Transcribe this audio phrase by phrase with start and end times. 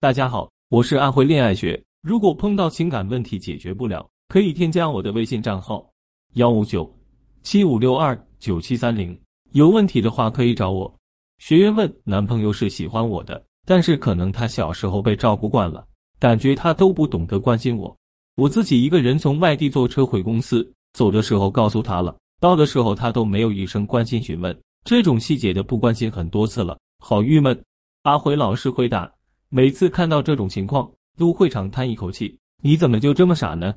[0.00, 1.82] 大家好，我是安徽恋爱学。
[2.02, 5.84] 如果碰到情感问题解决不了，可以添加我的微信账号
[6.34, 6.88] 幺五九
[7.42, 9.20] 七五六二九七三零。
[9.54, 10.94] 有问题的话可以找我。
[11.38, 15.84] 学员问：男朋友是喜欢我的，但是可能他小时候被照顾惯了，
[16.20, 17.92] 感觉他都不懂得关心我。
[18.36, 27.60] 我自己一个人从外地坐车回公司，走的时候告诉他了，到的时候他都没有一声关心询问，这种细节的不关心很多次了，好郁闷。
[28.04, 29.12] 阿辉老师回答。
[29.50, 33.74] 每次看到这种情况，都会长叹一口气：“你怎么就这么傻呢？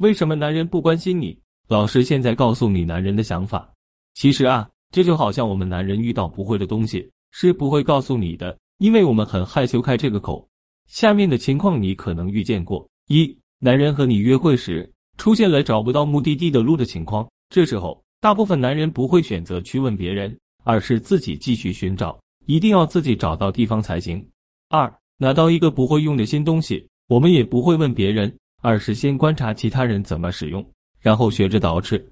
[0.00, 3.72] 为什么男人不关心你？”老师现在告诉你男人的想法。
[4.14, 10.46] 其实啊，这就好像我们男人遇到不会的东西，是不会告诉你的，因为我们很害羞开这个口。
[10.88, 24.22] 下面的情况你可能遇见过：一、男人和你约会时出现了找不到目的地的路的情况，这时候大部分男人不会选择去问别人，而是自己继续寻找，一定要自己找到地方才行。
[24.68, 30.66] 二、拿到一个不会用的新东西，我们也不会问别人，而是先观察其他人怎么使用，
[31.00, 32.02] 然后学着捯饬。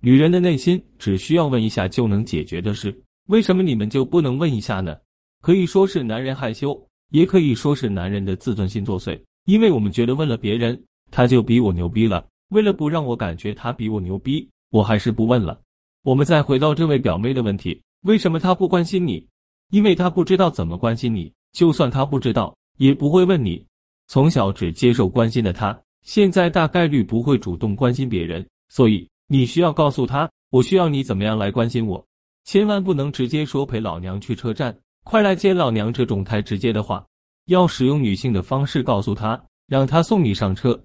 [0.00, 2.98] 女人的内心只需要问一下就能解决的事，
[3.28, 4.96] 为什么你们就不能问一下呢？
[5.42, 6.74] 可以说是男人害羞，
[7.10, 9.20] 也可以说是男人的自尊心作祟。
[9.44, 12.26] 因为我们觉得问了别人，他就比我牛逼了。
[12.48, 15.60] 为了不让我感觉他比我牛逼，我还是不问了。
[16.02, 19.26] 我们再回到这位表妹的问题，为什么他不关心你？
[19.70, 21.30] 因为他不知道怎么关心你。
[21.54, 23.64] 就算他不知道，也不会问你。
[24.08, 28.46] 从小只接受关心的他，现在大概率不会主动关心别人。
[28.68, 32.04] 所以你需要告诉他，我需要你怎么样来关心我。
[32.44, 37.06] 千万不能直接说陪老娘去车站，快来接老娘这种太直接的话。
[37.46, 40.78] 要使用女性的方式告诉他，让他送你上车。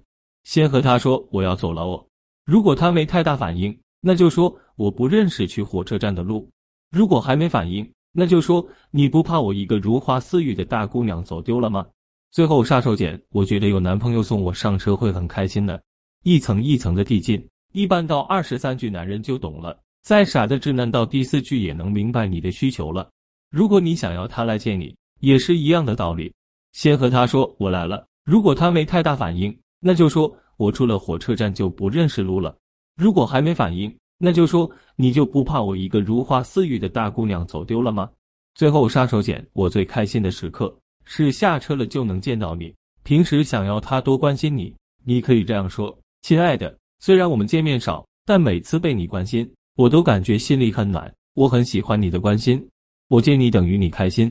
[0.44, 2.06] 先和他说我要走了哦。
[2.46, 6.48] 如果他没太大反应，那就说我不认识去火车站的路。
[6.90, 7.86] 如果还没反应。
[8.12, 11.86] 那就说你不怕我一个如花似玉的大姑娘走丢了吗？
[12.32, 15.80] 最后杀手锏，我觉得有男朋友送我上车会很开心的。
[16.22, 19.78] 一层一层的递进，一般到二十三句男人就懂了。
[20.02, 23.08] 再傻的直男到第四句也能明白你的需求了。
[23.50, 26.32] 如果你想要他来接你，也是一样的道理。
[26.72, 32.56] 先和他说我来了，如果他没太大反应，那就说我出了火车站就不认识路了。
[32.96, 33.94] 如果还没反应。
[34.22, 38.10] 那就说你就不怕我一个如花似玉的大姑娘走丢了吗？
[38.54, 40.76] 最后杀手锏，我最开心的时刻
[41.06, 42.74] 是下车了就能见到你。
[43.02, 51.10] 平时想要他多关心你，你可以这样说：亲爱的，虽然我们见面少，但每次被你关心，我都感觉心里很暖。
[51.32, 52.62] 我很喜欢你的关心，
[53.08, 54.30] 我见你等于你开心，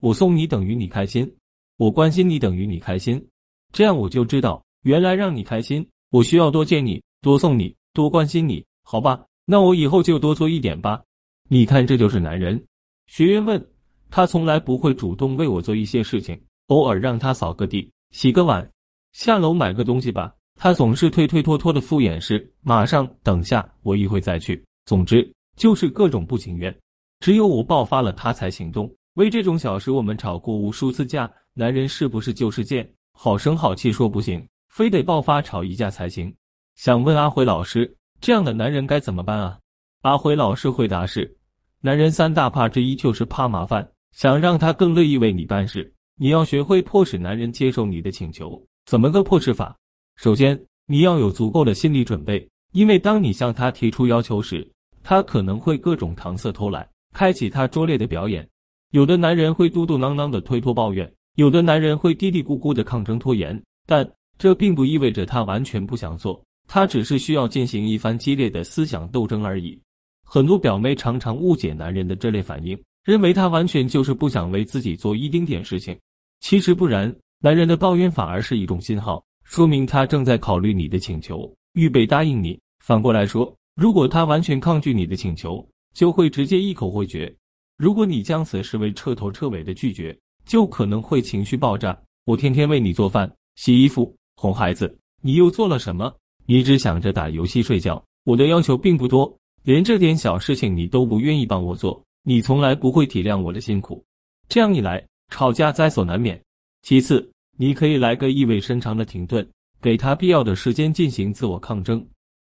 [0.00, 1.32] 我送你等于你开心，
[1.76, 3.24] 我关心你等于你开心。
[3.72, 9.24] 这样我就知道，原来让你开心，我需要多见你，多送你，多关心你，好吧？
[9.50, 11.02] 那我以后就多做一点吧。
[11.48, 12.62] 你看，这就是男人。
[13.06, 13.66] 学员问
[14.10, 18.70] 他，从来不会主动为我做一些事情，偶尔让他扫个地、洗个碗、
[19.12, 22.52] 下楼买个东西吧，他总是推推脱脱的敷衍式。
[22.60, 24.62] 马上，等下，我一会再去。
[24.84, 25.26] 总之
[25.56, 26.78] 就是各种不情愿。
[27.20, 28.94] 只有我爆发了，他才行动。
[29.14, 31.30] 为这种小事，我们吵过无数次架。
[31.54, 32.86] 男人是不是就是贱？
[33.12, 36.32] 好声好气说不行，非得爆发吵一架才行？
[36.76, 37.96] 想问阿辉老师。
[38.20, 39.58] 这样的男人该怎么办啊？
[40.02, 41.36] 阿辉老师回答是：
[41.80, 43.88] 男人三大怕之一就是怕麻烦。
[44.12, 48.60] 想让他更乐意为你办事，你要学会迫使男人接受你的请求。
[48.86, 49.76] 怎么个迫使法？
[50.16, 54.68] 首先，你要有足够的心理准备，因为当你向他提出要求时，
[55.04, 58.48] 他可能会各种搪塞偷懒，开启他拙劣的表演。
[58.90, 66.42] 有的男人会嘟嘟囔囔的推脱抱怨，有的男人会嘀嘀咕咕的抗争拖延，但这并不意味着他完全不想做。
[66.68, 69.76] 他只是需要进行一番激烈的思想斗争而已。
[70.22, 75.98] 很多表妹常常误解男人的这类反应，认为他完全就是不想为自己做一丁点事情。
[76.40, 82.56] 其实不然，男人的抱怨反而是一种信号，说明他正在考虑你的请求，预备答应你。
[82.84, 87.34] 反过来说，如果他完全抗拒你的请求，就会直接一口回绝。
[87.78, 91.98] 如果你将此视为彻头彻尾的拒绝，就可能会情绪爆炸。
[92.26, 96.14] 我天天为你做饭、洗衣服、哄孩子，你又做了什么？
[96.50, 99.30] 你只想着打游戏睡觉，我的要求并不多，
[99.64, 104.02] 连这点小事情你都不愿意帮我做，你从来不会体谅我的辛苦，
[104.48, 106.40] 这样一来，吵架在所难免。
[106.80, 109.46] 其次，你可以来个意味深长的停顿，
[109.82, 112.02] 给他必要的时间进行自我抗争。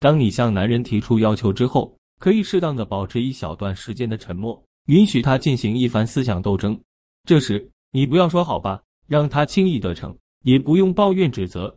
[0.01, 6.77] 当你向男人提出要求之后，可以适当的保持一小段时间的沉默，允许他进行一番思想斗争。
[7.29, 10.13] 这时，你不要说好吧，让他轻易得逞，
[10.43, 11.73] 也不用抱怨指责。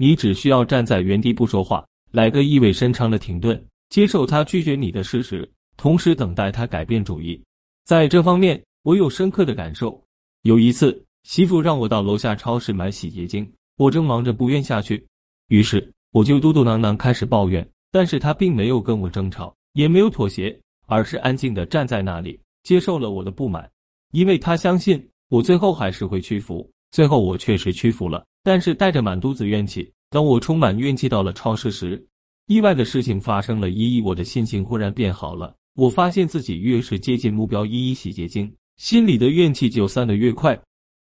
[0.00, 3.60] 你只需要站在原地不说话，来个意味深长的停顿，
[3.90, 5.46] 接受他拒绝你的事实，
[5.76, 7.40] 同时等待他改变主意。
[7.84, 10.00] 在这方面，我有深刻的感受。
[10.42, 15.04] 有一次，媳妇让我到楼下超市买洗洁精，我正忙着不愿下去，
[15.48, 17.68] 于是我就嘟嘟囔囔开始抱怨。
[17.90, 20.56] 但是他并没有跟我争吵，也没有妥协，
[20.86, 23.68] 而是安静的站在那里，接受了我的不满，
[24.12, 26.70] 因为他相信我最后还是会屈服。
[26.90, 29.90] 最后我确实屈服了，但是带着满肚子怨气。
[30.10, 32.02] 当我充满怨气到了超市时，
[32.46, 33.68] 意外的事情发生了。
[33.68, 35.54] 依依，我的心情忽然变好了。
[35.74, 40.58] 我发现自己越是接近目标依依洗洁精，心里的怨气就散得越快。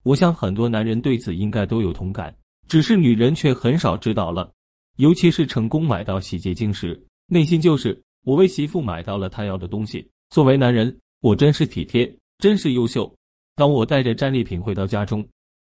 [0.03, 2.33] 我想很多男人对此应该都有同感，
[2.67, 4.51] 只是女人却很少知道了。
[4.97, 10.07] 尤其是成功买到洗洁精时，内心就是我为媳妇买到了她要的东西。
[10.29, 13.13] 作为男人，我真是体贴，真是优秀。
[13.55, 15.23] 当我带着战利品回到家中，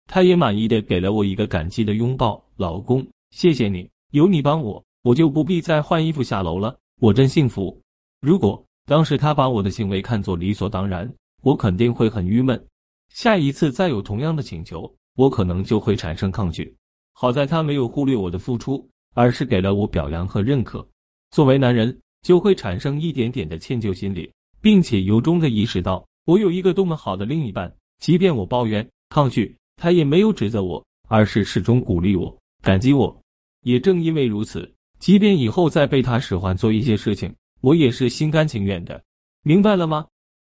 [0.08, 2.44] 他也满意的给了我一个感激的拥抱。
[2.56, 6.76] 老公，谢谢你，有你帮我，我就不必再换衣服下楼了。
[7.00, 7.80] 我真幸福。
[8.22, 11.14] 如果当时他把我的行为看作理所当然，
[11.44, 12.66] 我肯定会很郁闷。
[13.10, 16.76] 下一次再有同样的请求，我可能就会产生抗拒。
[17.14, 18.90] 好在他没有忽略我的付出。
[19.14, 20.88] 而是给了我表扬和认可，
[21.32, 24.32] 作为男人就会产生一点点的歉疚心理，
[24.62, 27.76] 并且由衷的意识到我有一个多么好的另一半。
[27.98, 33.16] 即便我抱怨抗拒，他也没有指责我，而是始终鼓励我、感激我。
[33.62, 39.02] 也正因为如此，即便以后再被他使唤做一些事情，我也是心甘情愿的。
[39.44, 40.06] 明白了吗？